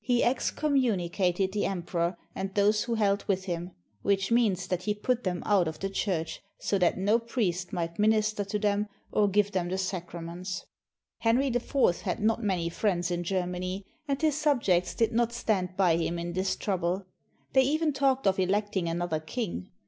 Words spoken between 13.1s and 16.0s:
in Germany, and his subjects did not stand by